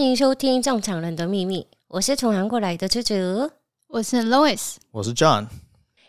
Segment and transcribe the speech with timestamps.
[0.00, 3.14] 迎收听《正常人的秘密》，我是从韩国来的朱朱，
[3.88, 5.46] 我是 Lois，我是 John。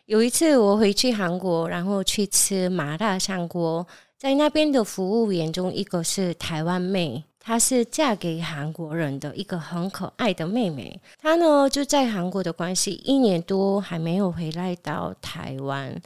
[0.06, 3.86] 有一次我回去韩国，然后去吃麻辣香锅，
[4.18, 11.02] 在那边的服务员中，一个是台湾妹，她是嫁给韩国人的一个很可爱的妹妹。
[11.18, 16.02] 她呢就在韩国的关系一年多，还没有回来到台湾。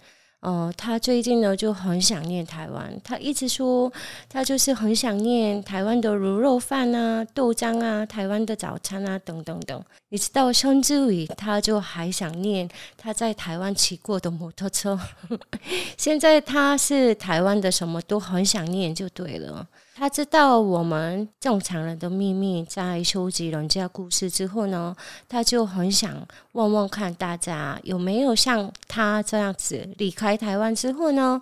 [0.45, 3.91] 哦、他最近呢就很想念台湾，他一直说
[4.29, 9.83] 他就是很想念台湾的卤肉饭啊、豆浆啊、台湾的早餐啊等等等。
[10.09, 14.99] 你知道，甚至于他就还想念他在台湾骑过的摩托车。
[15.97, 19.67] 现在他是台湾的什么都很想念，就对了。
[19.97, 24.93] 他知道我们正常人的秘密，在收集人家故事之后呢，
[25.29, 31.39] 他就很想问问看大家有没有像他这样子离开台湾之后呢，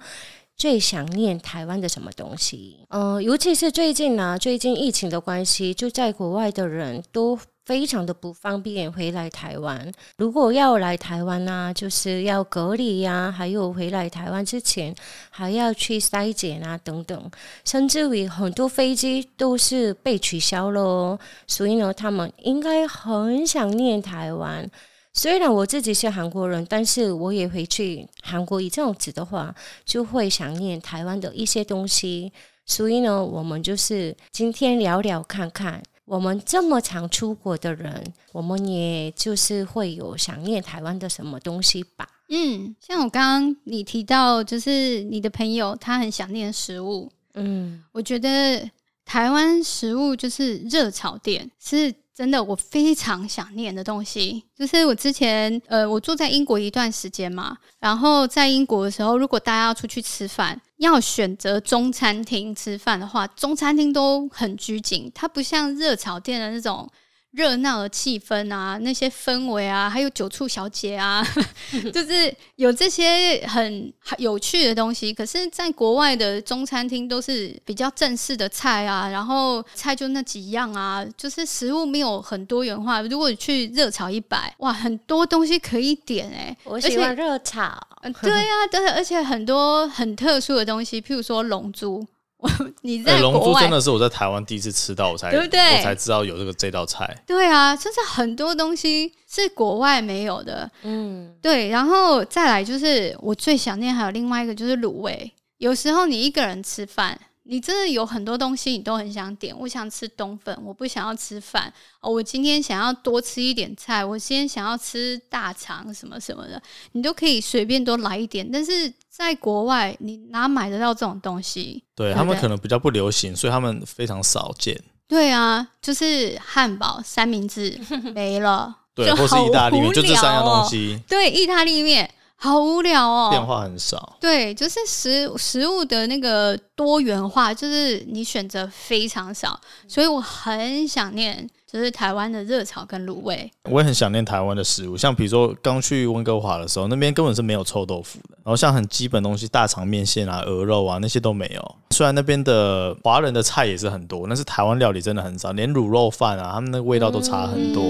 [0.55, 2.85] 最想念台湾的什么东西？
[2.89, 7.39] 嗯、尤其是最近呢、最近疫情的关系，就在国外的人都。
[7.65, 9.91] 非常的不方便回来台湾。
[10.17, 14.93] 如果要来台湾呢、啊，就是要隔离呀、啊，还有回来台湾之前
[15.29, 17.31] 还要去筛检啊，等等，
[17.63, 21.17] 甚至于很多飞机都是被取消了。
[21.47, 24.69] 所以呢，他们应该很想念台湾。
[25.13, 29.53] 虽然我自己是韩国人，但是我也回去韩国一阵子的话，
[29.85, 32.33] 就会想念台湾的一些东西。
[32.65, 35.83] 所以呢，我们就是今天聊聊看看。
[36.05, 42.07] 我们这么常出国的人，我们也就是会有想念台湾的什么东西吧？
[42.29, 47.09] 嗯，像我刚刚你提到，就是你的朋友他很想念食物。
[47.35, 48.69] 嗯，我觉得
[49.05, 54.43] 台湾食物就是热炒店，是真的我非常想念的东西。
[54.55, 60.59] 就是我之前呃，我住在英国一段时间嘛，然后在英国的时候，如果大家要出去吃饭。
[60.83, 66.87] 要选择中餐厅吃饭的话，中餐厅都很拘谨，它不像热炒店的那种
[67.33, 71.25] 热闹的气氛啊，那些氛围啊，还有酒醋小姐啊，
[71.91, 75.11] 就是有这些很有趣的东西。
[75.11, 83.01] 可是，在国外的中餐厅都是比较正式的菜啊，然后菜就那几样啊，就是食物没有很多元化。
[83.01, 87.75] 如果你去热炒一百，哇，很多东西可以点哎、欸，我喜欢热炒。
[88.21, 92.05] 对呀、啊，对，而且很多很特殊的东西，譬如说龙珠。
[92.81, 95.59] 你在龙珠真的是我在台湾第一次吃到，我才对不对？
[95.77, 97.23] 我才知道有这个这道菜。
[97.25, 100.69] 对啊，就是很多东西是国外没有的。
[100.83, 101.69] 嗯，对。
[101.69, 105.31] 然后再来就是我最想念还有另外一个就是卤味。
[105.57, 107.19] 有时候你一个人吃饭。
[107.45, 109.53] 你真的有很多东西，你都很想点。
[109.59, 111.71] 我想吃冬粉，我不想要吃饭。
[111.99, 116.61] 哦，我今天想要多吃一点菜，我今天想要吃大肠什么什么的，
[116.93, 118.49] 你都可以随便多来一点。
[118.49, 121.83] 但是在国外，你哪买得到这种东西？
[121.93, 124.81] 对，他们可能比较不流行，所以他们非常少见。
[125.05, 127.77] 对啊，就是汉堡、三明治
[128.15, 130.97] 没了，对，或是意大利面，就这三样东西。
[131.09, 132.09] 对，意大利面。
[132.43, 134.17] 好无聊哦，变化很少。
[134.19, 143.49] 对，就是食食物的那个多元化，就是你选择非常少，所以我很想念，就是台湾的热炒跟卤味。
[143.71, 151.75] 我也很想念台湾的食物，像比如说刚去温哥华的时候，那边根本是没有臭豆腐的，然后像很基本东西，大肠面线啊、鹅肉啊那些都没有。
[151.91, 157.81] 虽然那边的华人的菜也是很多，但是台湾料理真的很少，连卤肉饭啊，他们那个味道都差很多。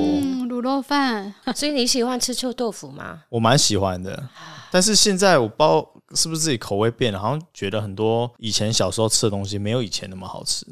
[0.64, 3.24] 肉饭， 所以你喜欢吃臭豆腐吗？
[3.30, 4.28] 我蛮喜欢的，
[4.72, 10.66] 但是现在我不知道是不是自己口味变了，好像觉得很多以前小时候吃的东西没有以前那么好吃。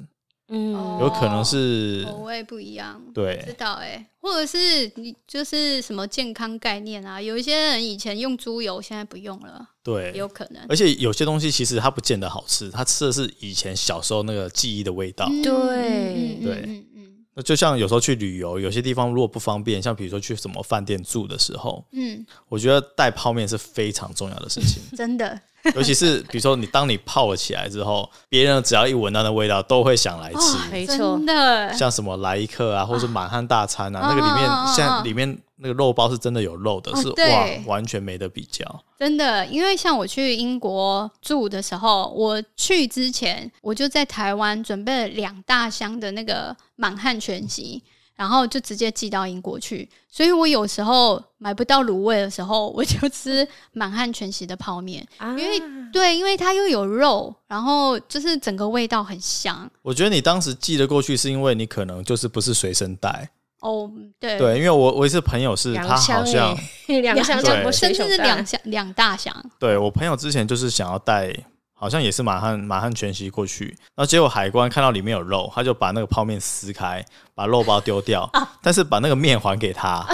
[0.54, 3.02] 嗯，有可能是口味不一样。
[3.14, 7.22] 对，知道哎，或者是你就是什么健康概念啊？
[7.22, 9.66] 有一些人以前用猪油，现在不用了。
[9.82, 10.62] 对，有可能。
[10.68, 15.26] 而且有些东西其实它不见得好吃，它吃的是以前小时候那个记忆的味道。
[15.42, 16.86] 对对。
[17.34, 25.40] 那就像有时候去旅游，有些地方如果不方便，像比如说去什么饭店住的时候，嗯，我觉得带泡面是非常重要的事情， 真的。
[25.76, 30.40] 尤其是比如说你当你泡了起来之后，别人只要一闻到那味道，都会想来吃。
[30.40, 31.72] 哦、没错，真的。
[31.74, 38.84] 像什么来一客啊，或者是满汉大餐啊，啊那个里面现在里面那个肉包是真的有肉的，是哇，完全没得比较。
[38.98, 47.82] 真的，因为像我去英国住的时候，我去之前我就在台湾准备了两大箱的那个满汉全席。
[48.14, 55.60] 然后就直接寄到英国去，所以我有时候买不到卤味的时候，我就吃满汉全席的泡面，啊、因为
[55.92, 59.68] 对，因为它又有肉，然后就是整个味道很香。
[59.82, 63.28] 我觉得你当时寄的过去，是因为你可能就是不是随身带
[63.62, 66.56] 哦，对对，因为我我一次朋友是他好像
[66.88, 67.42] 两箱，
[67.72, 69.34] 甚至是两箱两大箱。
[69.58, 71.34] 对，我朋友之前就是想要带。
[71.74, 73.66] 好像也是满汉满汉全席过去，
[73.96, 77.04] 然后结果海关看到里面有肉，他就把那个泡面撕开，
[77.34, 78.30] 把肉包丢掉，
[78.62, 80.06] 但是把那个面还给他，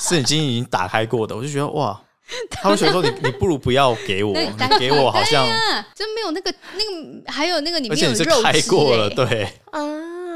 [0.00, 2.00] 是已经已经打开过的，我就觉得哇，
[2.50, 5.46] 他会觉得说你你不如不要给我，你给我好像
[5.94, 9.82] 真没有那个那个还有那个里面有肉，而且你是开过了，对啊。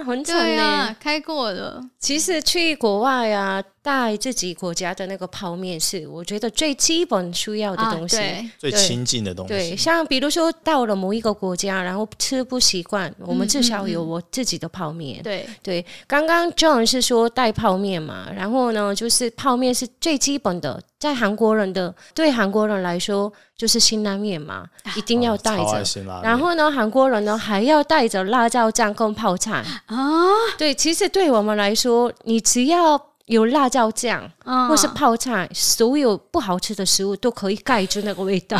[0.03, 1.83] 很惨啊，开过了。
[1.99, 9.49] 其实去国外啊，带自己国家的那个泡面是我觉得最基本需要的东西，啊、最亲近的东西。
[9.49, 15.21] 对，像比如说到了某一个国家，然后吃不习惯，嗯、我们至少有我自己的泡面。
[15.21, 23.33] 嗯、对对，刚刚 John 是说带泡面嘛，然后呢，就是泡面是最基本的，在韩国人的对韩国人来说。
[23.55, 24.67] 就是辛拉面嘛，
[24.97, 26.03] 一定要带着。
[26.11, 30.27] 哦、然后呢，韩国人呢还要带着辣椒酱跟泡菜啊。
[30.59, 38.59] 对，其实对我们来说，你只要有辣椒酱、啊、或是泡菜，所有不好吃的食物都可以盖住那个味道。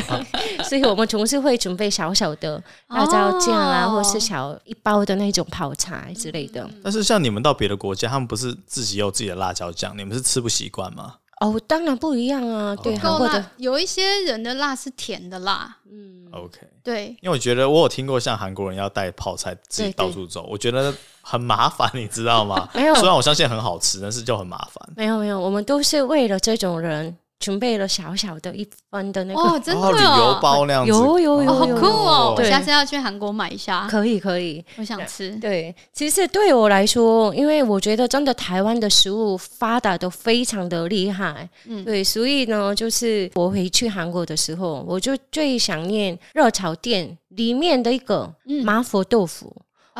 [0.64, 6.66] 所以我们总是会准备小小的辣椒酱啊，哦、或是小一包的那种泡菜之类的。
[6.82, 11.16] 但是像你们到别的国家，他们不是自己有自己的辣椒酱，你们是吃不习惯吗？
[11.42, 22.68] 哦，当然不一样啊，对，韩国的有一些人的辣是甜的辣，嗯，OK，对，因为我觉得我有听过像韩国人要带泡菜自己到处走，我觉得很麻烦，你知道吗？
[22.74, 24.88] 没有，虽然我相信很好吃，但是就很麻烦。
[24.96, 27.16] 没有没有，我们都是为了这种人。
[27.42, 32.34] 准备了小小的一份的那个哦，真的旅游包那样子，有有有，好酷哦！
[32.38, 35.30] 我下次要去韩国买一下，可以可以，我想吃。
[35.40, 48.32] 对，其实对我来说，因为我觉得真的台湾的食物发达的非常的厉害，嗯，对，所以呢，就是我回去韩国的时候，我就最想念热炒店里面的一个
[48.64, 49.54] 麻婆豆腐。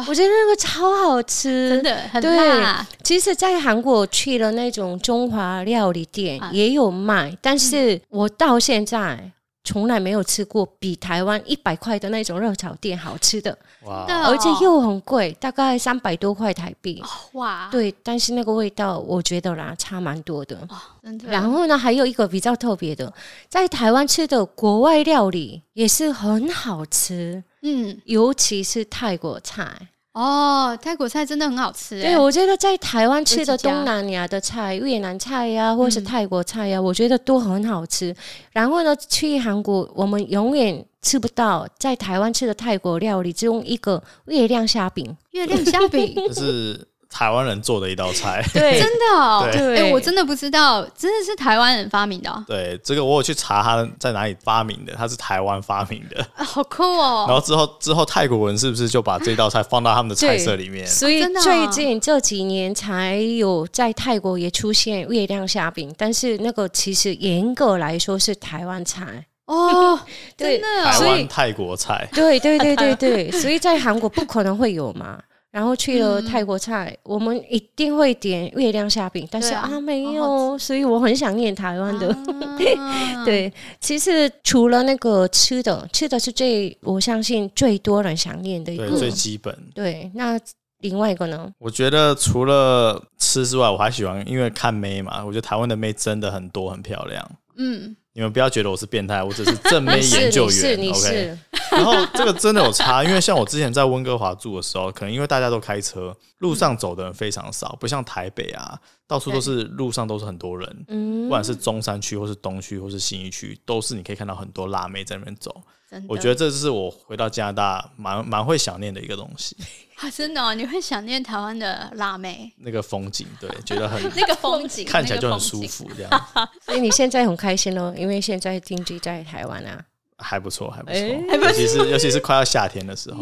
[0.08, 2.86] 我觉得那个超好吃，真的很辣。
[3.04, 9.30] 其实，在韩国去了那种中华料理店也有卖，但是我到现在
[9.64, 13.56] 从来没有吃过比台湾一百块的那种热炒店好吃的。
[13.84, 14.06] 哇！
[14.26, 17.02] 而且又很贵，大概三百多块台币。
[17.32, 17.68] 哇！
[17.70, 20.68] 对，但是那个味道我觉得啦差蛮多的。
[21.02, 21.28] 真的。
[21.30, 23.12] 然后呢，还有一个比较特别的，
[23.48, 27.42] 在台湾吃的国外料理也是很好吃。
[27.62, 32.00] 嗯，尤其是泰国菜哦，泰国菜真的很好吃。
[32.00, 38.14] 对，我觉得在台湾吃的东南亚的菜，越南菜呀、啊，或是泰国菜呀、啊，嗯、我觉得都很好吃。
[38.52, 45.16] 然后呢，去韩国，我们永远吃不到在台湾吃的泰国料理，只用一个月亮虾饼。
[45.32, 46.86] 月亮虾饼是。
[47.12, 52.44] 台湾人做的一道菜， 对，真的哦，对，哎，我真的不知道，真的是台湾人发明的。
[52.46, 57.26] 对，这个我有去查他在哪里发明的，他是台湾发明的， 好酷哦。
[57.28, 60.84] 然后之后之后泰国人是不是就把这道菜放到他们的菜色里面？
[60.88, 69.26] 所以最近这几年才有在泰国也出现月亮虾饼，但是那个其实严格来说是台湾菜。
[69.46, 69.98] 哦，
[70.36, 75.18] 对，台湾泰国菜，对对对对对，所以在韩国不可能会有嘛。
[75.52, 82.08] 然后去了泰国菜，嗯、我们一定会点月亮虾饼，但是啊，啊没有，所以我很想念台湾的。
[82.08, 89.54] 啊、 对，其实除了那个吃的，吃的是最我相信最多人想念的一个，最基本。
[89.74, 90.40] 对，那
[90.78, 91.52] 另外一个呢？
[91.58, 97.30] 我觉得除了吃之外，我还喜欢因为看妹嘛，我觉得台湾的妹真的很多，很漂亮。
[97.56, 97.94] 嗯。
[98.14, 100.90] 你们不要觉得我是变态，我只是正妹 研究员。
[100.90, 101.38] OK，
[101.76, 115.62] 然后这个真的有差，因为像我之前在温哥华住的时候，可能因为大家都开车，路上走的人非常少，不像台北啊，到处都是路上都是很多人，嗯不管是中山区或是东区或是新义区，都是你可以看到很多辣妹在那边走。
[116.08, 119.54] 我觉得这是我回到加拿大蛮蛮会想念的一个东西。
[119.96, 122.50] 啊，真的哦，你会想念台湾的辣妹？
[122.56, 126.10] 那个风景，对，觉得很 那个风景看起来就很舒服，这样。
[126.64, 129.84] 所以你现在很开心哦，因为现在定居在台湾啊，
[130.22, 133.18] 还不错，还不错，尤其是尤其是快要夏天的时候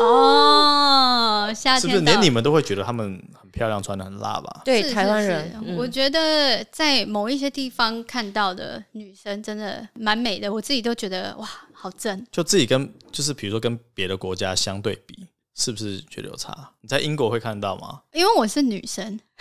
[0.00, 4.60] 哦，夏天是不是连你们都会觉得他们很漂亮，穿的很辣吧？
[4.64, 12.26] 对，台湾人，我觉得在某一些地方看到的女生真的蛮美的，我自己都觉得哇，好正。
[12.30, 15.26] 就自己跟就是比如说跟别的国家相对比。
[15.54, 16.70] 是不是觉得有差？
[16.80, 18.00] 你在英国会看到吗？
[18.14, 19.20] 因为我是女生，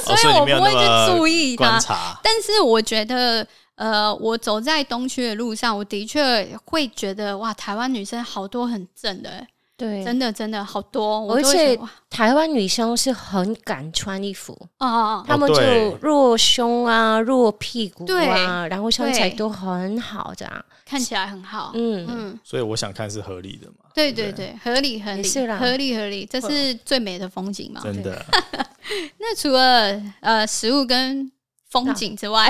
[0.00, 2.16] 所以我不会去注意它。
[2.22, 3.44] 但是我觉得，
[3.80, 9.46] 呃，我走在东区的路上，我的确会觉得，哇，台湾女生好多很正的。
[9.74, 11.74] 对，真的真的好多，而且
[12.10, 21.70] 台湾女生是很敢穿衣服哦，她们就露胸啊，露屁股啊，然后身材都很好，这样看起来很好。
[21.72, 23.88] 嗯嗯，所以我想看是合理的嘛。
[23.94, 27.80] 对对对，合理合理，是啦合理合理，这是最美的风景嘛。
[27.82, 28.22] 真的。
[29.16, 31.32] 那除了呃食物跟
[31.70, 32.48] 风景之外，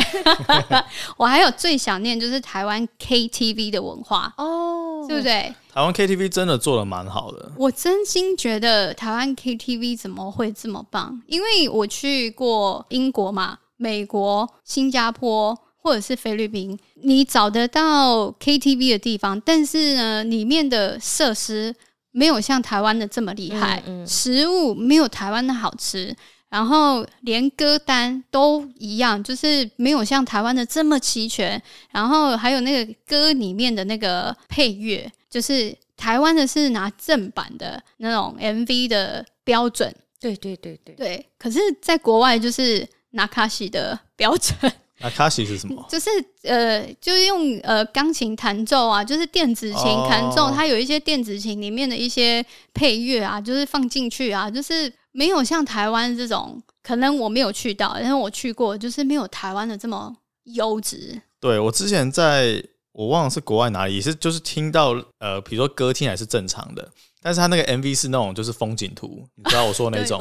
[1.16, 5.06] 我还有最想念就是台湾 KTV 的文化哦。
[5.08, 5.52] 对不对？
[5.72, 11.20] 台湾 KTV 真的做的蛮好的，我真心觉得台湾 KTV 怎么会这么棒？
[11.26, 21.74] 因为我去过英国嘛、美国、新加坡或者是菲律宾，你找得到 KTV 的地方，但是呢，里面的设施
[22.12, 26.14] 没有像台湾的这么厉害，嗯嗯、食物没有台湾的好吃。
[26.50, 31.60] 然后连歌单都一样，就是没有像台湾的这么齐全。
[31.90, 39.94] 然后还有那个歌里面的那个配乐，就是台湾的是拿正版的那种 MV 的标准。
[40.18, 41.26] 对对对对对。
[41.38, 44.54] 可是，在国外就是拿卡西的标准。
[45.00, 45.84] 拿卡西是什么？
[45.88, 46.08] 就是
[46.44, 54.92] 呃，就是用呃钢琴弹奏啊，就是电子琴弹奏，它有一些电子琴里面的一些配乐啊，就是放进去啊，就是。
[55.12, 60.14] 没有像台湾这种，可能我没有去到，因为我去过，就是没有台湾的这么
[60.44, 61.20] 优质。
[61.40, 66.88] 对，我之前在我忘了是国外哪里，也是就是听到呃，比如说歌听还是正常的，
[67.22, 70.18] 但是他那个 MV 是那种就是风景图，你知道我说的那种，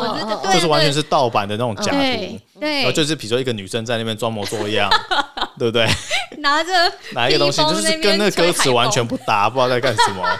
[0.53, 4.89] 就是完全是盗版的那种假图，对，然后就是比如说一个女生在那边装模作样，
[5.57, 5.87] 对不对？
[6.39, 6.71] 拿着
[7.11, 10.23] 拿一个东西，就是跟那个歌词完全不搭，不知道在干什么。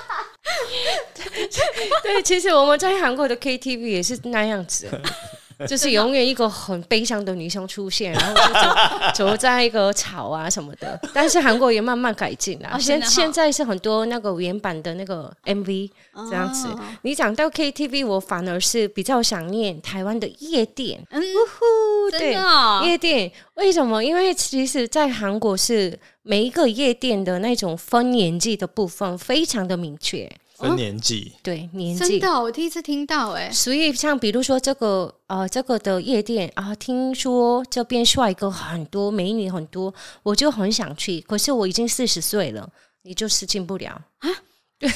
[2.03, 4.89] 对，其实我们在韩国的 KTV 也是那样子，
[5.67, 10.99] 就是永远一个很悲伤的女生出现，然后就走走在一个草啊什么的。
[11.13, 15.89] 但是韩国也慢慢改进了，现现在是很多那个原版的那个 MV
[16.29, 16.67] 这样子。
[17.01, 21.05] 你讲到 KTV，我反而是比较想念台湾的夜店。
[21.09, 22.37] 嗯呼，对，
[22.87, 24.03] 夜店为什么？
[24.03, 30.29] 因为其实，在韩国是每一个夜店的那种分年纪的部分非常的明确。
[30.59, 33.49] 分年纪、哦，对年纪，真的，我第一次听到哎。
[33.51, 41.21] 所以像比如说这个呃，这个的夜店啊，听说这边帅哥很多，美女很多，我就很想去。
[41.21, 42.69] 可是我已经四十岁了，
[43.03, 44.29] 你就是进不了啊？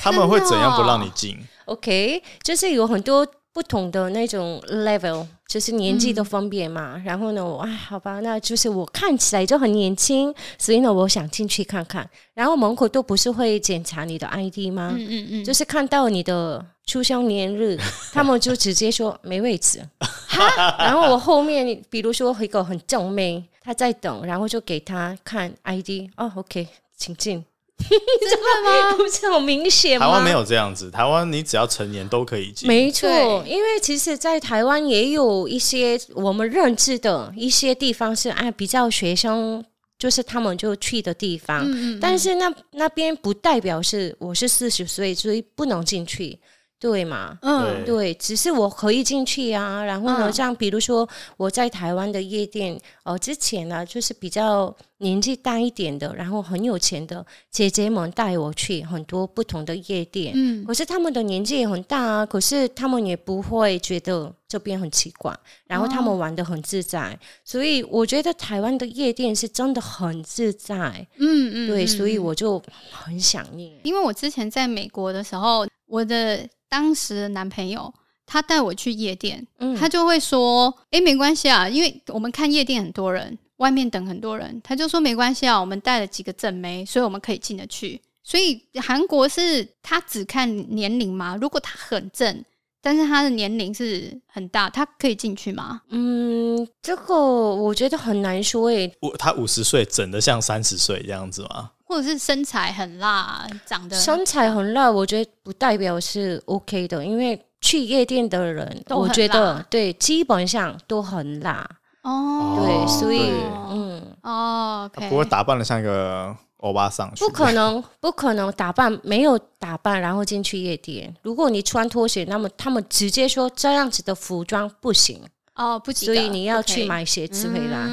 [0.01, 1.37] 他们会怎样不让你进？
[1.65, 3.25] OK，就是有很多。
[3.53, 6.93] 不同的那种 level，就是年纪的分别嘛。
[6.95, 12.09] 嗯、然后呢，我哎，好吧，那就是我看起来就很年轻，所以呢，我想进去看看。
[12.33, 14.95] 然后门口都不是会检查你的 ID 吗？
[14.97, 17.77] 嗯嗯嗯，就是看到你的出生年日，
[18.11, 19.87] 他们就直接说没位置。
[19.99, 26.67] 哈然后我后面，比如说一个很正妹，她在等，然后就给她看 ID，哦，OK，
[26.97, 27.45] 请进。
[27.89, 28.97] 真的吗？
[28.97, 30.05] 不是很明显吗？
[30.05, 32.67] 台湾没有这样子，台湾你只要成年都可以进。
[32.67, 33.09] 没错，
[33.45, 39.63] 因为其实，在台湾也有一些我们认知的一些地方是啊，比较学生
[39.97, 46.39] 就是他们就去的地方，嗯嗯，但是那那边不代表是我是四十岁，所以不能进去。
[46.83, 47.37] 对嘛？
[47.41, 49.81] 嗯，对，只是我可以进去啊。
[49.81, 60.33] 然后呢，像比如说我在台湾的夜店，呃，之前呢，就是比较年纪大一点的，然后很有钱的姐姐们带我去很多不同的夜店。
[60.35, 65.33] 嗯，可是他们的年纪也很大啊，可是他们也不会觉得这边很奇怪，
[65.65, 67.17] 然后他们玩得很自在。
[67.45, 71.07] 所以我觉得台湾的夜店是真的很自在。
[71.17, 72.61] 嗯嗯，对，所以我就
[72.91, 76.45] 很想念，因为我之前在美国的时候，我的。
[76.73, 77.93] 当时的男朋友
[78.25, 91.37] 他带我去夜店，嗯、他就会说：“哎、欸，没关系啊，因为我们看夜店很多人，外面等很多人。”他就说：“没关系啊，我们带了几个正妹，所以我们可以进得去。”所以韩国是他只看年龄吗？
[91.39, 92.43] 如果他很正，
[92.81, 95.81] 但是他的年龄是很大，他可以进去吗？
[95.89, 98.91] 嗯，这个我觉得很难说诶。
[98.99, 101.69] 我他五十岁整的像三十岁这样子吗？
[101.93, 111.69] 或者是身材很辣，长得身材很辣，我觉得不代表是 OK 的，因为去夜店的人，我觉得对，基本上都很辣
[112.01, 112.57] 哦。
[112.57, 113.31] 对，所以
[113.69, 121.15] 嗯哦不会打扮的像一个欧巴桑，不可能，不可能打扮没有打扮然后进去夜店。
[121.21, 125.21] 如果你穿拖鞋，那么他们直接说这样子的服装不行。
[125.55, 127.87] 哦，不，所以你要去买鞋子回来，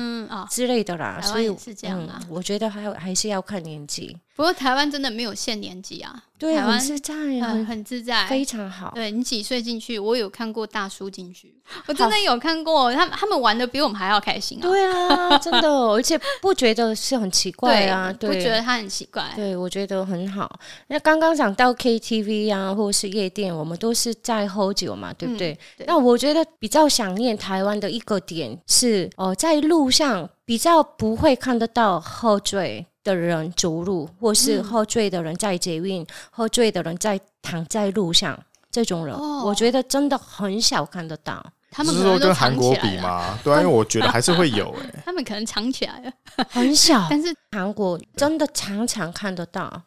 [0.50, 1.20] 之类的啦。
[1.20, 4.16] 所以是这样啊，我觉得还还是要看年纪。
[4.40, 8.90] 不过台湾真的没有限年纪啊，对，很自在，很很自在，非常好。
[8.94, 9.98] 对，你几岁进去？
[9.98, 14.62] 我有看过大叔进去，我真的有看过，他们他们玩的比我们还要开心啊。
[14.62, 19.30] 对啊， 真的，而且不觉得是很奇怪啊，不觉得他很奇怪。
[19.36, 20.50] 对，我觉得很好。
[20.86, 25.54] 那刚刚讲到 KTV 啊，或者是夜店，我们都是在喝酒嘛，对不对？
[25.86, 38.38] 那我觉得比较想念台湾的一个点是，哦，在路上比较不会看得到喝醉的人走路，或是喝醉的人在捷运，嗯、喝醉的人在躺在路上，
[38.70, 41.44] 这种人，哦、我觉得真的很少看得到。
[41.72, 43.38] 他们是说跟韩国比吗？
[43.44, 45.02] 对啊，因为我觉得还是会有哎、 欸。
[45.04, 46.12] 他们可能藏起来了，
[46.50, 47.06] 很小。
[47.08, 49.80] 但是韩国真的常常看得到。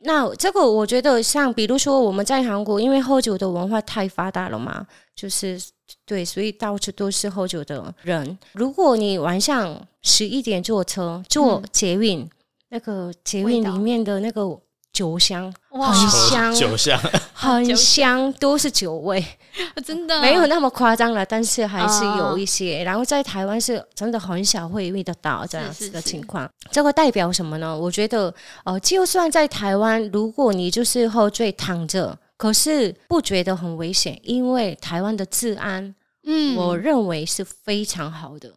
[0.00, 5.60] 那这个我觉得，像比如说我们在韩国，因为喝酒的文化太发达了嘛，就是
[6.04, 8.36] 对，所以到处都是喝酒的人。
[8.52, 12.30] 如果你晚上十一点坐车坐捷运，嗯、
[12.70, 14.58] 那个捷运里面的那个。
[14.92, 17.00] 酒香很香，酒香
[17.32, 19.24] 很香，都是酒味，
[19.84, 22.82] 真的没有那么夸张了，但是还是有一些。
[22.82, 26.50] 然后在台湾是真的很少会遇得到这样子的情况。
[26.72, 27.78] 这个代表什么呢？
[27.78, 28.34] 我觉得，
[28.64, 35.94] 呃，就算在台湾，如果你就是喝醉躺着，可是不觉得很危险，因为台湾的治安，
[36.26, 38.52] 嗯，我认为是非常好的。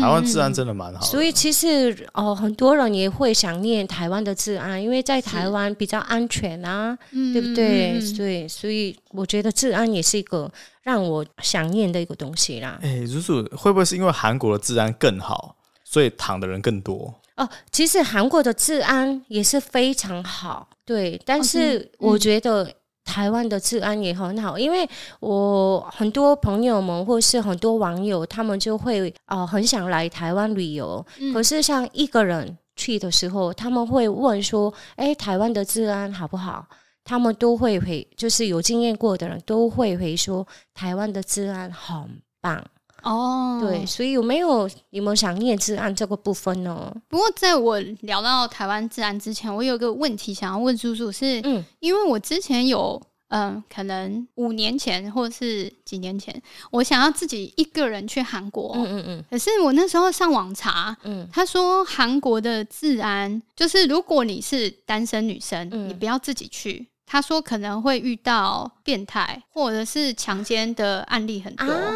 [0.00, 7.98] 台湾治安真的蛮好的，所以其实哦，很多人也会想念台湾的治安，因为在台湾比较安全啊，对不对？
[8.16, 10.50] 对，所以我觉得治安也是一个
[10.82, 12.78] 让我想念的一个东西啦。
[12.82, 17.14] 哎，如果会不会是因为韩国的治安更好，所以躺的人更多？
[17.36, 22.70] 哦，其实韩国的治安也是非常好，对，但是我觉得。
[23.10, 24.88] 台湾的治安也很好，因为
[25.18, 31.04] 我很多朋友们或是很多网友，他们就会呃很想来台湾旅游。
[31.18, 36.64] 嗯、可是像一个人去的时候，他们会问说：“哎，台湾的治安好不好？”
[37.02, 42.64] 他们都会回，就是有经验过的人都会回说：“台湾的治安很棒。”
[43.02, 46.94] 哦，对，所以有没有你们想念治安这个部分呢？
[47.08, 66.86] 不过在我聊到台湾治安之前，我有个问题想要问叔叔，是，嗯，因为我之前有，嗯、呃，可能五年前或是几年前，我想要自己一个人去韩国，嗯嗯嗯，可是我那时候上网查，嗯，他说韩国的治安就是如果你是单身女生，嗯、你不要自己去。
[67.12, 71.92] 他说可能会遇到变态或者是强奸的案例很多啊，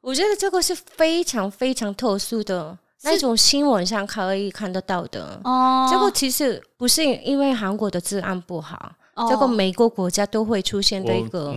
[0.00, 5.88] 我觉得这个是非常非常特殊的，那种新闻上可以看得到的哦。
[5.90, 11.52] 这个其实不是因为韩国的治安不好，哦、这个每个国家都会出现的一个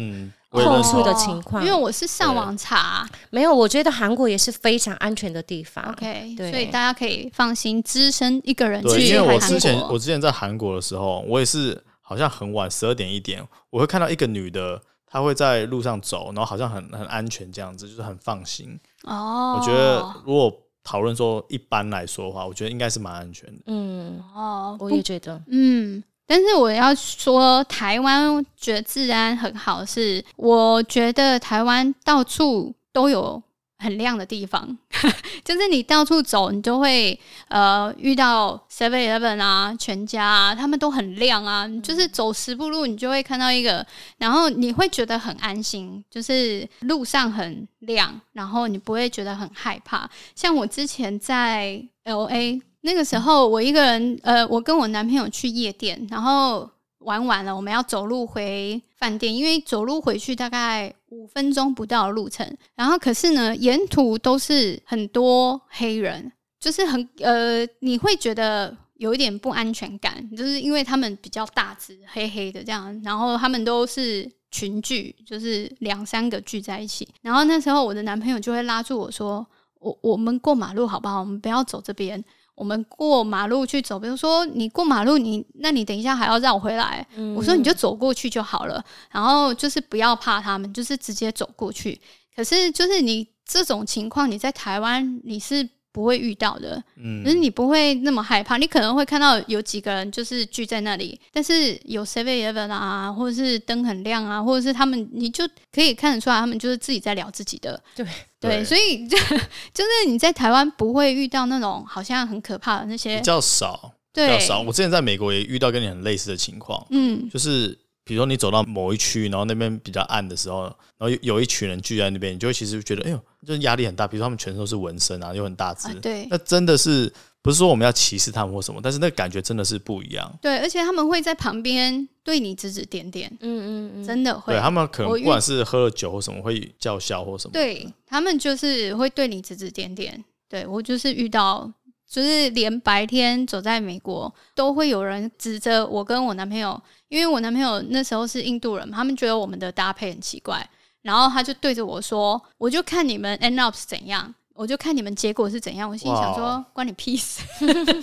[0.49, 1.63] 特殊的情况。
[1.63, 5.85] 因为我是上网查，没有，我觉得韩国也是非常安全的地方。
[5.91, 9.05] OK，对，所以大家可以放心，只身一个人去韩国。
[9.05, 11.79] 因为我之前我之前在韩国的时候，我也是。
[12.07, 18.79] 好像很晚，十二点一点，我会看到一个女的，她会在路上走，然后好像很很安全这样子，就是很放心。
[19.05, 23.63] 哦，我觉得如果讨论说一般来说的话，我觉得应该是蛮安全的。
[23.65, 33.41] 嗯，哦，我也觉得，嗯，但是我要说，台湾觉得治安很好，是我觉得台湾到处都有。
[33.77, 34.77] 很亮的地方，
[35.43, 41.67] 就是你到处走，你就会呃遇到 Seven Eleven 啊、全家啊，他们都很亮啊。
[41.83, 43.85] 就是走十步路，你就会看到一个，
[44.17, 50.09] 然后你会觉得很安心，就是路上很亮，然后你不会觉得很害怕。
[50.35, 56.69] 像我之前在 LA 那个时候，我一个人，呃，我跟我男朋友去夜店，然后。
[57.05, 62.45] 玩完了，我们要走路回饭店，因为走路回去大概五分钟不到的路程。
[62.75, 77.07] 然后可是呢，沿途都是很多黑人，就是很呃，你会觉得有一点不安全感，就是因为他们比较大只，黑黑的这样，然后他们都是群聚，就是两三个聚在一起。
[77.21, 79.45] 然后那时候我的男朋友就会拉住我说
[79.79, 81.19] ：“我我们过马路好不好？
[81.19, 82.23] 我们不要走这边。”
[82.55, 87.05] 我们过马路去走，比如说你过马路，你那你等一下还要绕回来。
[87.15, 91.99] 嗯、我说你就走过去就好了，然后就是不要怕他们，就是直接走过去。
[92.35, 98.57] 可是就是你这种情况，你在台湾你是不会遇到的，嗯，就是你不会那么害怕。
[98.57, 108.05] 你可能会看到有几个人就是聚在那里，但是有 Seven Eleven 啊，或者是灯很亮啊，或者是他们，你就可以看得出来，他们就是自己在聊自己的，对。
[108.45, 109.17] 对，所以就
[109.73, 114.61] 就是你在台湾不会遇到那种好像很可怕的那些，比较少，对比较少。
[114.61, 124.07] 我之前在美国也遇到跟你很类似的情况，嗯，就是比如说你走到某一区，然后那边比较暗的时候，然后有有一群人聚在那边，你就会其实觉得，哎呦，就是压力很大。
[124.07, 127.11] 比如说他们全都是纹身啊，又很大只，啊，对，那真的是。
[127.45, 130.39] 不是说我们要歧视他们或什么，但是那个感觉真的是不一样。
[130.41, 134.51] 对，而且他们会在旁边对你指指点点，嗯嗯嗯，真的会。
[134.51, 137.53] 对，他们可能不管是喝了酒或什么，会叫嚣或什么。
[137.53, 140.25] 对，他们就是会对你指指点点。
[140.49, 141.71] 对，我就是遇到，
[142.09, 150.67] 就是连白天走在美国都会有人指着我跟我男朋友，因为我男朋友那时候是印度人，他们觉得我们的搭配很奇怪，
[151.03, 157.41] 然后他就对着我说：“我就看你们 end up 是怎样。”我就看你们结果是怎样，我心里想说关你屁事。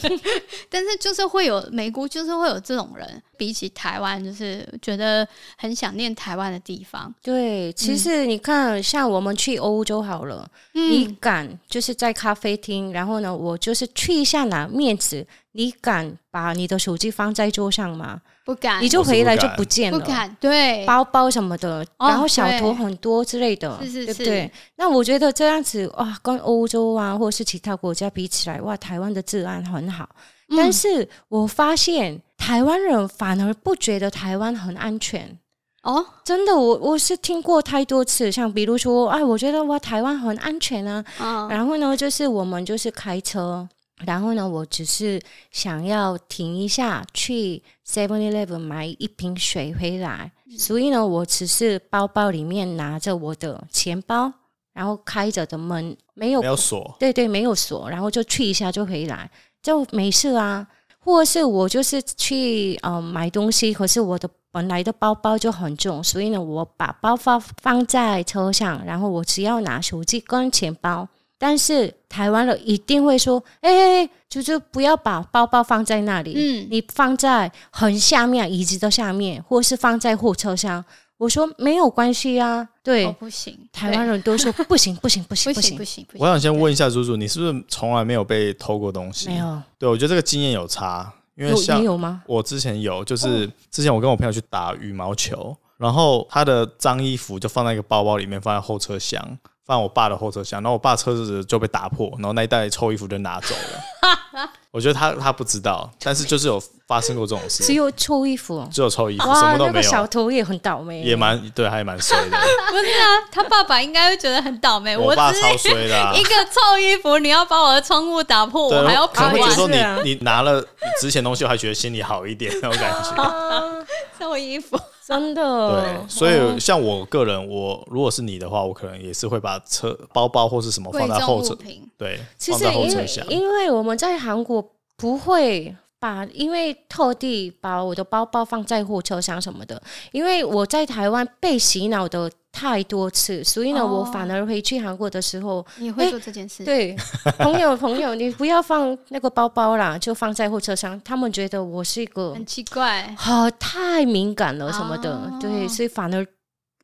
[0.68, 7.12] 但是就是会有美国，就是会有这种人，比起台湾，就是觉得很想念台湾的地方。
[7.22, 18.20] 对，其实你看，嗯、像我们去欧洲好了，嗯、你敢就是在咖啡厅，然后呢，我就是去一下拿面子，你敢把你的手机放在桌上吗？
[18.44, 19.98] 不敢，你就回来就不见了。
[19.98, 24.50] 不敢，对，包包什么的，然后小偷很多之类的，哦、对不对？
[24.76, 30.08] 那我觉得这样子哇，跟欧洲啊，或者是其他国家比起来，哇，台湾的治安很好。
[30.48, 35.38] 嗯、但是我发现台湾人反而不觉得台湾很安全
[35.84, 41.04] 哦，真的，我我是听过太多次，像比如说，哎，我觉得哇，台湾很安全啊。
[41.18, 43.68] 哦、然后呢，就是我们就是开车。
[44.06, 50.32] 然后呢，我只是想要停一下，去 Seven Eleven 买一瓶水回来。
[50.46, 54.32] 嗯、所以呢，我只是包包里面拿着我的钱包，
[54.72, 59.30] 然后开着的门没有没有锁，对对，没有锁，然后就去一下就回来，
[59.62, 60.66] 就没事啊。
[61.04, 71.08] 或者是我就是去呃买东西，可是我的本来的包包就很重，所以呢，我把包放放在车上，然后我只要拿手机跟钱包。
[71.42, 80.84] 但是台湾人一定会说：“哎，就是不要把包包放在那里，嗯，你放在很下面椅子的下面，或是放在后车厢。”
[81.18, 86.06] 我说没有关系啊，对，哦、不行，台湾人都说不行， 不行，不行，不行，不行。
[86.16, 89.28] 我想先问一下猪猪，你是不是从来没有被偷过东西？
[89.28, 89.60] 没有。
[89.76, 92.22] 对，我觉得这个经验有差，因为像有吗？
[92.28, 99.20] 我之前有，就是之前我跟我朋友去打羽毛球，然后他的脏衣服就放在一个包包里面，放在后车厢。
[99.64, 104.48] 放我爸的后车厢，然后我爸车子就被打破，然后那一袋臭衣服就拿走了。
[104.72, 107.62] 我觉得他他不知道，但是就是有发生过这种事。
[107.62, 109.66] 只有臭衣服，只有臭衣服，什么都没有。
[109.66, 112.30] 那个小偷也很倒霉，也蛮对，还蛮衰的。
[112.70, 114.96] 不是啊，他爸爸应该会觉得很倒霉。
[114.96, 119.16] 我爸超衰的，啊， 一个臭衣服你要把我的窗户打破，我还要赔。
[119.16, 120.64] 可能会觉得说你你拿了
[121.00, 123.86] 值钱东西，我还觉得心里好一点那种感觉。
[124.18, 124.80] 臭衣服。
[125.12, 131.56] 真的，对，所以像我个人，我如果是你的话，我可能也是会把车包包或是什么放在后车，
[131.96, 133.26] 对，放在后车厢。
[133.28, 134.64] 因为我们在韩国
[134.96, 142.30] 不会把，因为特地把我的包包放在后车厢什么的，因为我在台湾被洗脑的。
[142.62, 146.64] 太多次，所以呢，哦、我反而回去韩国的时候，你会做这件事。
[146.64, 146.94] 对，
[147.38, 151.00] 朋友朋友，你不要放那个包包啦，就放在货车上。
[151.04, 156.24] 他们觉得我是一个很奇怪，好太敏感了什么的，哦、对，所以反而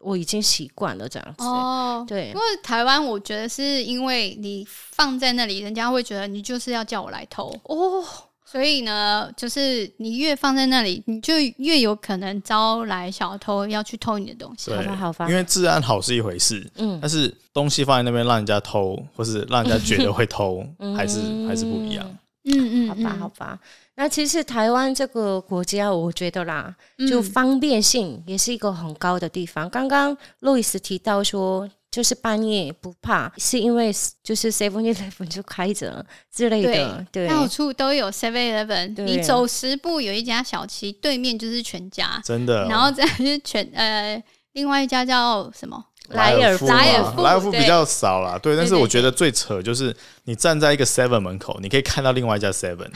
[0.01, 1.45] 我已经习惯了这样子。
[1.45, 8.05] 哦，对，因为台湾，我觉得是因为你放在那里，人家会觉得你就是要叫我来偷哦。
[8.51, 14.73] 所以呢，就是你越放在那里，你就越有可能招来小偷要去偷你的东西。
[14.73, 15.29] 好吧，好吧。
[15.29, 20.65] 因为治安好是一回事，嗯，但是东西放在那边让人家偷，或是让人家觉得会偷，
[20.97, 22.09] 还是还是不一样。
[22.45, 23.59] 嗯嗯，好吧，好吧。
[23.97, 26.75] 那其实台湾这个国家，我觉得啦，
[27.11, 29.69] 就方便性也是一个很高的地方。
[29.69, 31.69] 刚刚路易斯提到说。
[31.91, 33.91] 就是半夜不怕，是因为
[34.23, 42.67] 就是 Seven Eleven 就开着之类的，对，到处都有 Seven Eleven，你走十步有一家小七，对面就是全家，真的。
[42.69, 44.23] 然后再就是全呃，
[44.53, 45.83] 另外一家叫什么？
[46.09, 48.55] 莱尔夫，莱尔夫，莱尔富比较少啦，对。
[48.55, 49.95] 对，但是我觉得最扯就是
[50.25, 52.89] 你站在一个 Seven 门口，你可以看到另外一家 Seven，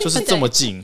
[0.00, 0.82] 就是这么 近，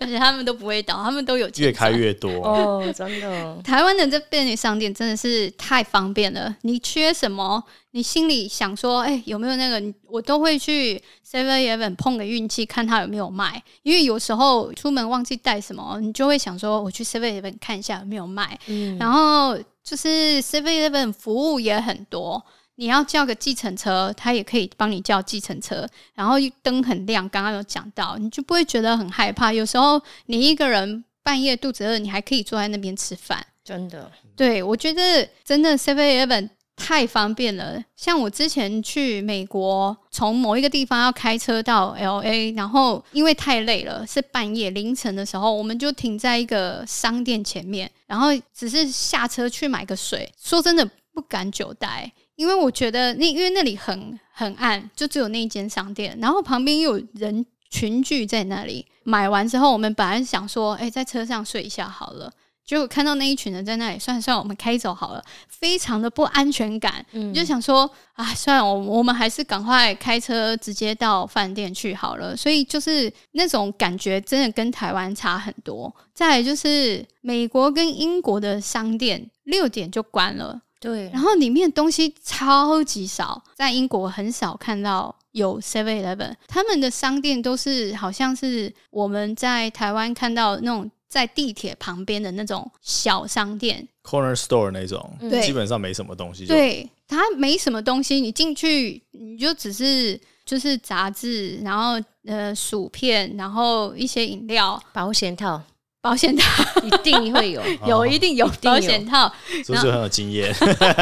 [0.00, 3.56] 而且他们都不会倒，他们都有越开越多哦，真的。
[3.62, 13.62] 台湾的这便利商店真的是太方便了，你缺什么，你心里想说，哎、欸，有没有那个，我都会去 Seven Eleven 碰个运气，看他有没有卖。
[13.82, 19.56] 因为有时候出门忘记带什么，你就会想说，我去 Seven Eleven 看一下有没有卖，嗯、然后。
[19.88, 25.88] 就是 Seven Eleven 服务也很多，你要叫个计程车，他也可以帮你叫计程车。
[26.14, 29.50] 然后灯很亮，刚刚有讲到，你就不会觉得很害怕。
[29.50, 33.42] 有时候你一个人半夜肚子饿，你还可以坐在那边吃饭。
[33.64, 37.82] 真的，对，我觉得真的 Seven Eleven 太方便了。
[37.96, 47.90] 像我之前去美国，从某一个地方要开车到 LA，然后因为太累了，是半夜凌晨的时候，我们就停在一个商店前面。
[48.06, 58.86] 然后只是下车去买个水，说真的不敢久待，因为我觉得那因为那里很很暗，就只有那一间商店，然后旁边又有人群聚在那里。
[59.02, 62.30] 买完之后，我们本来想说，哎，在车上睡一下好了。
[62.68, 67.02] 结果看到那一群人在那里，算了算了，我们开走好了，非常的不安全感。
[67.12, 72.36] 嗯，就想说啊，算了，我我们还是赶快开车直接到饭店去好了。
[72.36, 75.90] 所以就是那种感觉，真的跟台湾差很多。
[76.12, 90.90] 再来就是美国跟英国的商店六点就关了，对，然后里面东西超级少，在英国很少看到有 Seven Eleven，他们的商店都是好像是我们在台湾看到那种。
[91.08, 96.46] 在地铁旁边的那种小商店，corner store 那种，对，基本上没什么东西。
[96.46, 105.62] 对，它没什么东西，你进去你就只是就是杂志，然后呃薯片，然后一些饮料，保险套。
[106.08, 109.30] 保险套一定会有， 有一定有保险套，
[109.62, 110.50] 是不是很有经验？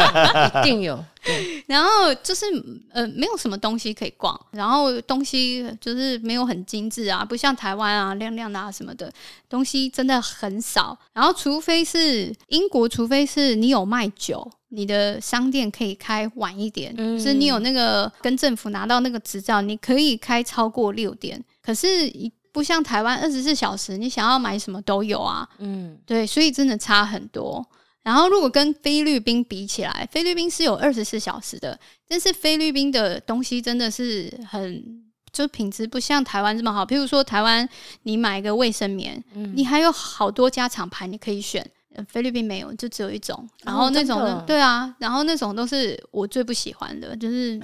[0.60, 0.98] 一定有。
[1.66, 2.44] 然后就是
[2.92, 9.12] 呃，没有什么东西可以逛，然后东西就是没有很精致啊，不像台湾啊亮亮的啊什么的，
[9.48, 10.98] 东西真的很少。
[11.12, 21.40] 然后除非是英国，除非是你有卖酒，你的商店可以开晚一点，嗯，就是你有那个跟政府拿到那个执照，你可以开超过六点。
[21.60, 22.08] 可是
[22.56, 25.46] 不像台湾二十四小时，你想要买什么都有啊。
[25.58, 27.62] 嗯，对，所以真的差很多。
[28.02, 34.82] 然后如果跟菲律宾比起来，菲律宾是有二十四小时的，但是菲律宾的东西真的是很，
[35.30, 36.82] 就品质不像台湾这么好。
[36.86, 37.68] 譬如说台湾，
[38.04, 41.70] 你买一个卫生棉，嗯，你还有好多家厂牌你可以选。
[42.08, 43.48] 菲律宾没有，就只有一种。
[43.64, 47.60] 然后那种，哦、对啊，然后那种都是我最不喜欢的，就是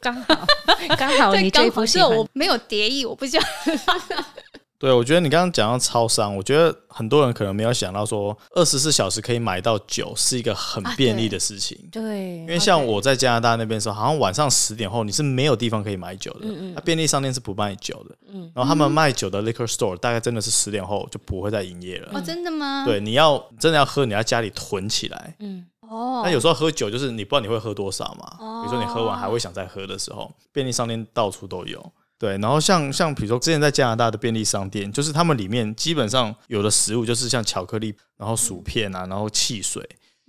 [0.00, 0.46] 刚好
[0.98, 3.46] 刚好你最不喜欢，我没有叠意，我不喜欢。
[4.76, 11.78] 对，我觉得你刚刚讲到超商，我觉得很多人可能没有想到说，二十四小时可以买到酒是一个很便利的事情。
[11.84, 22.10] 啊、对，对，因为像我在加拿大那边的时候，好像晚上十点后你是没有地方可以买酒的，嗯嗯，那便利商店是不卖酒的，嗯，然后他们卖酒的 liquor store 大概真的是十点后就不会再营业了。
[22.12, 22.84] 哦，真的吗？
[22.84, 25.36] 对，你要真的要喝，你要家里囤起来。
[25.38, 31.92] 嗯，哦，那有时候喝酒就是你不知道你会喝多少嘛，哦，比如说你喝完还会想再喝的时候，便利商店到处都有。
[32.18, 39.86] 对，然后像像比如说之前在加拿大的便利商店，就是他们里面基本上有的食物就是像巧克力，然后薯片啊，然后汽水，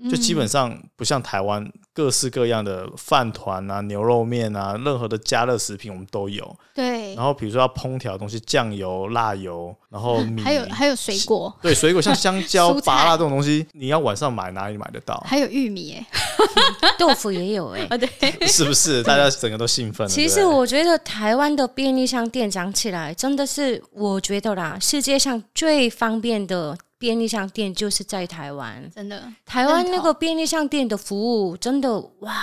[0.10, 1.72] 就基本上不像台湾。
[1.94, 6.54] 各式各样的饭团啊、牛肉面啊，任何的加热食品我们都有。
[6.74, 7.16] 对。
[7.16, 11.58] 然后比如说要烹调的东西，酱油、辣油，然后 米，还有还有水果。
[11.62, 15.16] 对，水果像香 蕉、芭乐这种东西，你要晚上买哪里买得到？
[15.26, 16.06] 还有玉米耶，
[17.00, 17.88] 豆腐也有哎。
[17.90, 18.10] 啊，对。
[18.46, 20.14] 是不是大家整个都兴奋了？
[20.14, 26.78] 其实我觉得台湾的便利商店讲起来，真的是我觉得啦，世界上最方便的。
[26.98, 29.24] 便利商店就是在台湾，真的。
[29.46, 32.34] 台湾那个便利商店的服务真的哇，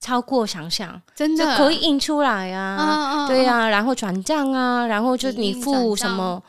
[0.00, 1.56] 超过想象，真的。
[1.56, 6.42] 可以印出来啊，啊对啊，然后转账啊，然后就你付什么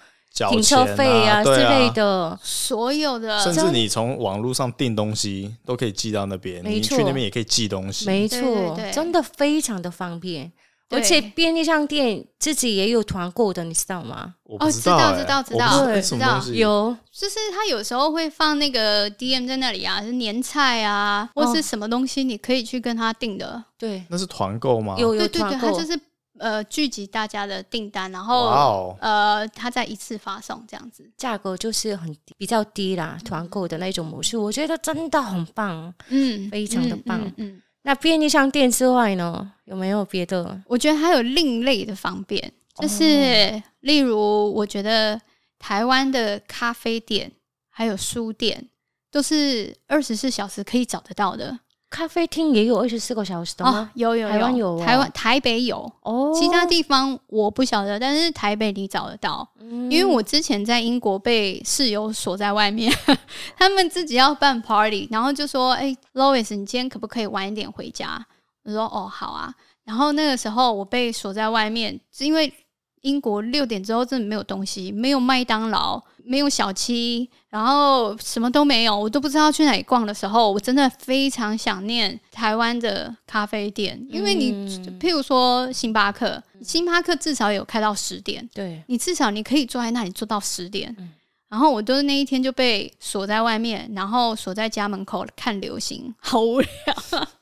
[0.49, 10.51] 停车费啊之类的，所有的，甚至你从网络上订东西都可以寄到那边，你去那边也可以寄东西，没错，真的非常的方便。
[10.89, 14.35] 而且便利商店自己也有团购的，你知道吗？
[14.43, 23.61] 哦，知道知道知道，知道有，就是他有时候会放那个 DM 在那里啊，是年菜啊，或是什么东西，你可以去跟他订的。
[23.77, 24.95] 对，那是团购吗？
[24.97, 25.99] 有有团购，他就是
[26.39, 37.61] 呃聚集大家的订单，然后呃他再一次发送这样子，价格就是很比较低啦，团购的那种模式，我觉得真的很棒，嗯，非常的棒，嗯。
[37.83, 40.61] 那便利商店之外呢，有没有别的？
[40.65, 45.19] 我觉得还有另类的方便，就是例如，我觉得
[45.59, 47.31] 台湾的咖啡店
[47.69, 48.67] 还有书店
[49.11, 51.59] 都是二十四小时可以找得到的。
[51.89, 53.71] 咖啡厅也有二十四个小时的吗？
[53.71, 59.47] 哦、有有有，台湾有，台湾台北有哦，其他地方我不晓得，但是台北你找得到。
[59.59, 62.93] 嗯、因为我之前在英国被室友锁在外面，
[63.57, 68.25] 他们自己要办 party，然后就说：“哎、欸，Lois，你今天可不可以晚一点回家？”
[68.71, 69.53] 我说：“哦，好啊。”
[69.85, 72.53] 然后那个时候我被锁在外面，是因为
[73.01, 76.01] 英国六点之后真的没有东西，没有麦当劳。
[76.29, 91.13] 没有小七，然后什么都没有，我都不知道去哪里逛的时候，我真的非常想念台湾的咖啡店，因为你，嗯、譬如说星巴克，星巴克至少有开到十点，对，你至少你可以坐在那里坐到十点，嗯、
[91.47, 96.67] 然后我都那一天就被锁在外面，然后锁在家门口看流星，好无聊，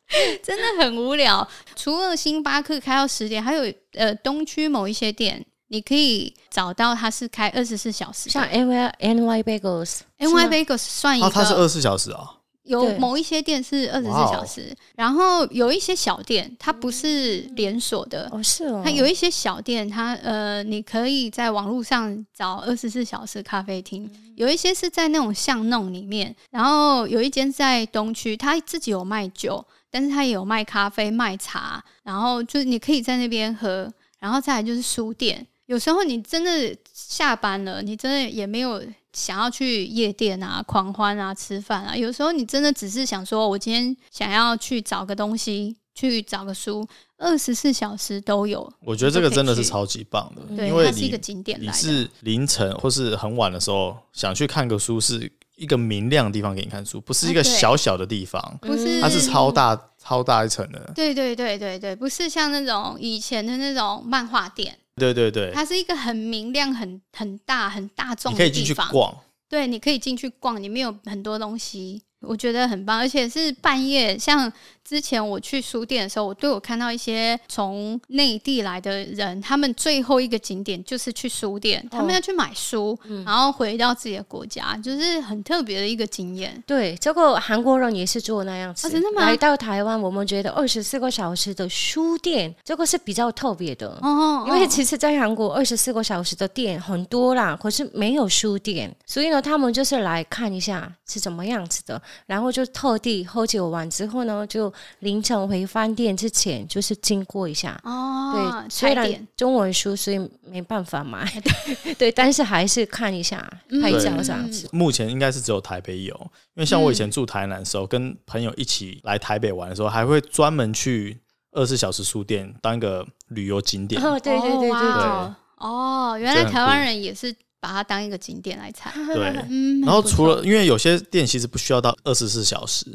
[0.44, 1.48] 真的很无聊。
[1.76, 5.46] 除了星巴克开到十点，还有呃东区某一些店。
[5.70, 12.36] 你可以找到它是开二十四小时，像 N Y N Y Bagels，N Y Bagels 算一个，它是二十四小时啊。
[12.66, 18.28] 有某一些店是二十四小时，然后有一些小店它不是连锁的。
[18.32, 18.82] 哦，是哦。
[18.84, 35.46] 它有一些小店，它呃，你可以在网络上找二十四小时咖啡厅，有一些是在那种巷弄里面，然后有一间在东区，它自己有卖酒，但是它也有卖咖啡、卖茶，然后就你可以在那边喝，然后再来就是书店。
[35.68, 38.82] 有时候你真的下班了，你真的也没有
[39.12, 41.94] 想要去夜店啊、狂欢啊、吃饭啊。
[41.94, 48.72] 有时候你真的只是想说，我今天想要去找个东西，去找个书，二十四小时都有。
[48.80, 51.62] 我觉得这个真的是超级棒的，对，因为它是一个景点。
[51.62, 60.94] 你是凌晨或是很晚的时候想去看个书是一个明亮的地方给你看书，不是一个小小的地方，啊、不是，它是超大超大一层的。
[60.96, 64.78] 对对对对对，不是像那种以前的那种漫画店。
[64.96, 68.38] 对对对，它是一个很明亮、很很大、很大众的地方。
[68.38, 69.18] 你可以进去逛。
[69.48, 74.52] 对，你可以进去逛，里面有很多东西，我觉得很棒，而且是半夜，像。
[74.88, 86.64] 之前我去书店的时候，我都有看到一些从内地来的人，他们最后一个景点就是去书店，哦、他们要去买书，嗯、然后回到自己的国家，就是很特别的一个经验。
[86.68, 88.88] 对，这个韩国人也是做那样子。
[88.88, 89.26] 哦、真的吗？
[89.26, 93.88] 来到台湾，我们觉得二十四个小时的书店，这个是比较特别的。
[94.04, 104.72] 哦，哦，因为其实，在韩国二十四个小时的店很多啦，可是没有书店，所以呢，他们就是来看一下是怎么样子的，然后就特地喝酒完之后呢，就。
[105.00, 108.34] 凌晨回饭店之前，就是经过一下哦。
[108.34, 111.26] 对，虽然中文书，所以没办法买。
[111.98, 113.38] 对，但是还是看一下，
[113.82, 114.68] 拍照这样子。
[114.72, 116.14] 目前应该是只有台北有，
[116.56, 121.20] 因为像我以前住台南的时候，跟朋友一起来台北玩的时候，还会专门去
[121.52, 124.02] 二十四小时书店当一个旅游景点。
[124.02, 125.34] 哦，对对对对对。
[125.58, 127.34] 哦，原来台湾人也是
[127.66, 128.94] 把它当一个景点来踩。
[129.14, 129.34] 对，
[129.84, 132.86] 然后除了因为有些店其实不需要到二十四小时。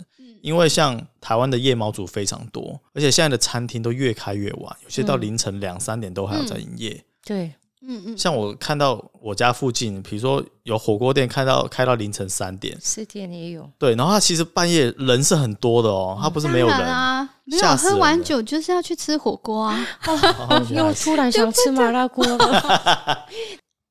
[0.43, 6.93] 因为像台湾的夜猫族非常多，而且现在的餐厅都越开越晚，有些到凌晨两三点都还要在营业。
[6.93, 7.55] 嗯、对，
[7.87, 8.17] 嗯嗯。
[8.17, 13.71] 像我看到我家附近，比如说有火锅店，看到开到凌晨三点，四点也有。
[13.79, 19.87] 对，然后它其实半夜人是很多的哦，它不是没有人啊，没有喝完酒就是要去吃火锅啊。
[20.09, 23.27] 哦、又突然想吃麻辣锅了。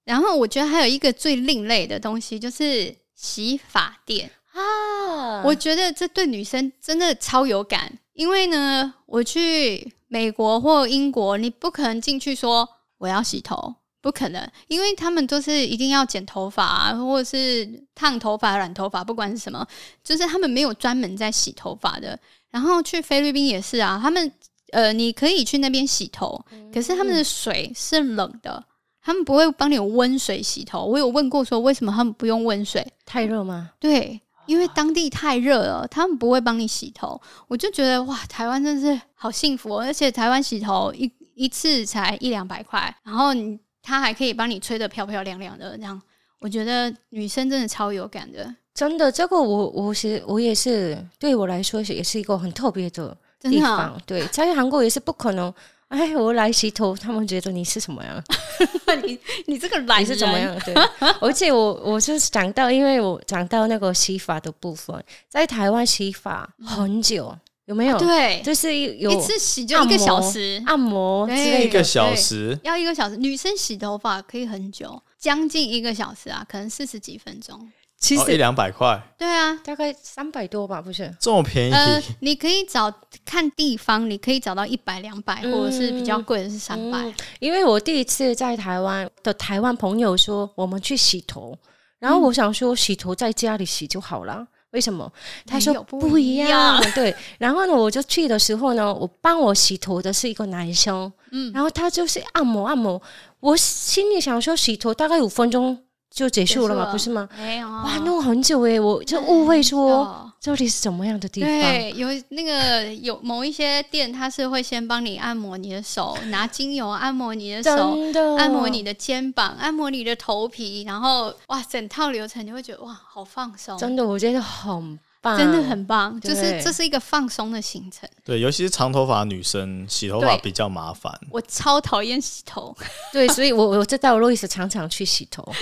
[0.10, 4.32] 然后我觉得还有一个最另类的东西，就是洗发店。
[4.54, 12.68] 啊，我觉得这对女生真的超有感，因为呢，我去美国或英国，你不可能进去说
[12.98, 19.64] 我要洗头，不可能，因为他们都是一定要剪头发啊，或者是烫头发、染头发，不管是什么，
[20.04, 22.20] 就是他们没有专门在洗头发的。
[22.50, 24.32] 然后去菲律宾也是啊，他们
[24.72, 26.44] 呃，你可以去那边洗头，
[26.74, 28.66] 可是他们的水是冷的，
[29.02, 30.86] 他们不会帮你用温水洗头。
[30.86, 32.86] 我有问过说，为什么他们不用温水？
[33.06, 33.72] 太热吗？
[33.80, 34.22] 对。
[34.46, 37.22] 因为当地太热了，他们不会帮你洗头。
[37.48, 46.02] 我就觉得哇，台湾真是好幸福哦，而且台湾洗头一一次才一两百块，然后你他还可以帮你吹得漂漂亮亮的，这样
[46.40, 48.52] 我觉得女生真的超有感的。
[48.74, 53.92] 真的，这个我我是我也是，对我来说也是一个很特别的地方。
[53.92, 55.54] 哦、对，在韩国也是不可能。
[55.90, 58.24] 哎，我来洗头，他们觉得你是什么样？
[59.04, 60.58] 你你这个懒是怎么样？
[60.64, 60.74] 对，
[61.20, 67.98] 而且我我就是讲到，因为我讲到那个洗发的部分，在台湾洗发很久，有没有？
[67.98, 73.18] 对，就是有一次洗就一个小时，按摩一个小时，要一个小时。
[73.18, 77.68] 女生洗头发可以很久，将近一个小时啊，可能四十几分钟。
[78.00, 81.74] 其实一两百块，对啊，大概三百多吧，不是这么便宜。
[81.74, 82.92] 呃，你可以找
[83.26, 86.98] 看地方，你可以找到一百、两百，或者是比较贵的是三百。
[86.98, 87.14] 嗯。
[87.40, 91.54] 因为我第一次在台湾的台湾朋友说，我们去洗头，
[92.00, 95.12] 然后我想说洗头在家里洗就好了，为什么？
[95.46, 96.82] 他说不一样。
[96.96, 103.02] 对，然后呢，我就去的时候呢，我帮我洗头的是一个男生，嗯，然后他就是按摩按摩，
[103.42, 105.78] 我心里想说洗头大概五分钟。
[106.10, 106.92] 就结束了嘛？
[106.92, 107.30] 不是吗？
[107.38, 111.50] 没有哇，弄很久诶，我就误会说这里是什么样的地方？
[111.50, 123.78] 对，有那个有某一些店，他是会先帮你按摩你的手，拿精油按摩你的手，的按摩你的肩膀，按摩你的头皮，然后哇，整套流程你会觉得哇，好放松。
[123.78, 125.00] 真的，我觉得很。
[125.22, 128.08] 棒真的很棒，就是这是一个放松的行程。
[128.24, 131.14] 对，尤其是长头发女生洗头发比较麻烦。
[131.30, 132.76] 我超讨厌洗头，
[133.12, 135.48] 对，所以我我知道路易斯常常去洗头。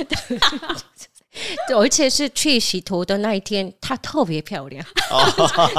[1.67, 4.83] 对，而且是去洗头的那一天，她特别漂亮，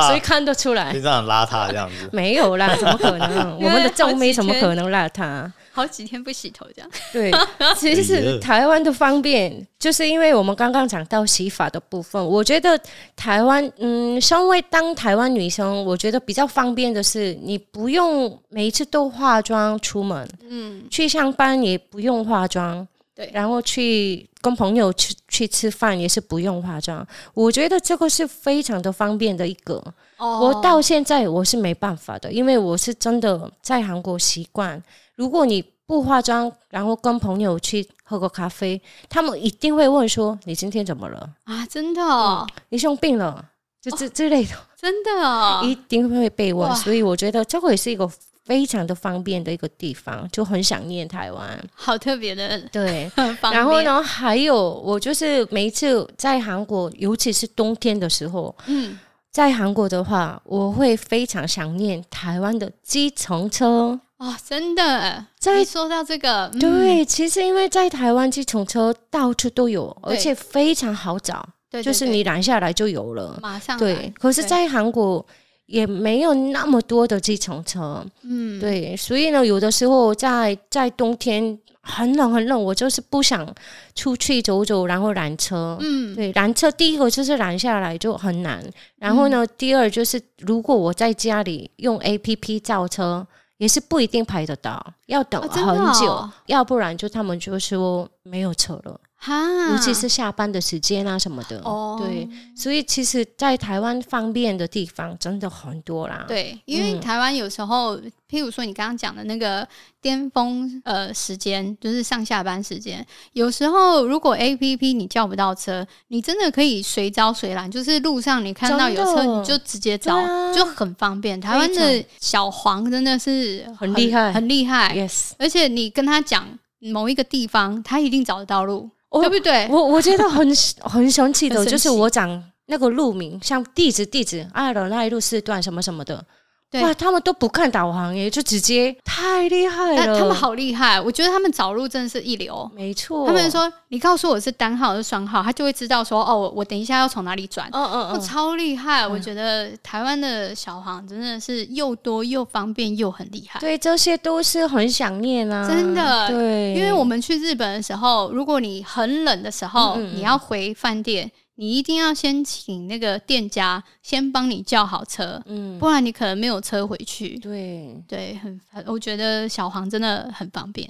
[0.07, 0.93] 所以看得出来。
[0.93, 2.09] 平常很邋遢这样子？
[2.13, 3.55] 没有啦，怎么可能？
[3.59, 5.51] 我们的赵妹怎么可能邋遢？
[5.79, 6.91] 好几天不洗头这样。
[7.13, 7.31] 对，
[7.77, 12.77] 其实是台湾的方便，就是因为我们刚刚讲到洗发的部分，我觉得
[13.15, 22.87] 台湾，嗯，身为当台湾女生，我觉得比较方便的是，你不用每一次都化妆出门，嗯，去上班也不用化妆。
[23.15, 29.83] 对，然后去跟朋友去去吃饭也是不用化妆，我觉得这个是非常的方便的一个。
[30.19, 34.83] 哦，我到现在我是没办法的，因为我是真的在韩国习惯，
[35.15, 41.67] 如果你不化妆，然后跟朋友去喝个咖啡，他们一定会问说你今天怎么了啊？
[41.67, 42.47] 真的哦？
[42.47, 43.45] 嗯，你生病了？
[43.81, 45.63] 就这之类的，真的哦？
[45.65, 48.09] 一定会被问，所以我觉得这个也是一个。
[48.45, 51.63] 非常的方便的一个地方，就很想念台湾。
[51.75, 53.13] 好特别的， 对。
[53.43, 58.99] 然后呢，还有我就是每一次在韩国，尤其是冬天的时候，嗯，
[59.39, 63.97] 在韩国的话，我会非常想念台湾的计程车。
[64.17, 65.25] 哦，真的。
[65.39, 73.79] 再说到这个，嗯、对，其实因为在台湾计程车到处都有，而且非常好找，对，就是你拦下来就有了，马上。
[73.79, 75.25] 对，可是，在韩国
[75.67, 81.57] 也没有那么多的计程车，嗯，对，所以呢，有的时候在在冬天
[81.89, 83.53] 很冷很冷，我就是不想
[83.95, 88.63] 出去走走，然后拦车，嗯，对，拦车第一个就是拦下来就很难，
[88.97, 93.27] 然后呢，嗯、第二就是如果我在家里用 APP 叫车。
[93.59, 99.01] 也是不一定排得到，要等很久，要不然就他们就说没有车了。
[99.21, 106.25] 哈，尤其是下班的时间啊什么的，哦，对，所以其实，在台湾方便的地方真的很多啦。
[106.29, 109.67] 对，因为台湾有时候，嗯、譬如说你刚刚讲的那个
[110.01, 121.41] 巅峰呃时间，就是上下班时间，有时候如果 APP 你叫不到车，你真的可以随招随拦，就是路上你看到有车，你就直接招，啊、就很方便。
[121.41, 124.95] 台湾的小黄真的是很厉害，很厉害。
[124.95, 126.47] Yes，而且你跟他讲
[126.79, 128.89] 某一个地方，他一定找得到路。
[129.11, 129.67] 哦、对不对？
[129.71, 130.47] 我我觉得很
[130.83, 136.25] 很神奇的，就是我讲那个路名，像地址地址，二楼那一路四段什么什么的。
[136.71, 140.19] 对哇，他们都不看导航耶，就直接太厉害了。
[140.19, 142.71] 他们好厉害，我觉得他们找路真的是一流。
[142.75, 147.71] 没错，他们说你告诉我是单号还是双号，他就会知道说哦，我等一下要从哪里转。
[147.73, 149.05] 嗯嗯嗯，超厉害！
[149.05, 153.59] 嗯、我觉得台湾的小黄真的是又多又方便又很厉害。
[153.61, 156.29] 对，这些都是很想念啊，真的。
[156.29, 161.31] 对，因为我们去日本的时候，如果你很冷的时候，嗯嗯你要回饭店。
[161.61, 167.37] 你一定要先请那个店家先帮你叫好车，嗯，不然你可能没有车回去。
[167.41, 170.89] 对对，很，我觉得小黄真的很方便。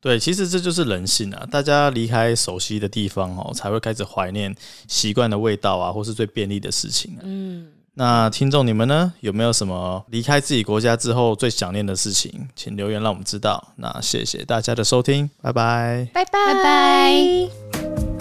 [0.00, 4.52] 对，其实这就是人性啊，大家离开熟悉的地方哦，才会开始怀念
[4.88, 7.20] 习惯的味道啊，或是最便利的事情啊。
[7.22, 12.48] 嗯，那听众你们呢，有没有什么离开自己国家之后最想念的事情？
[12.56, 13.74] 请留言让我们知道。
[13.76, 18.19] 那谢谢大家的收听，拜拜，拜拜，拜拜。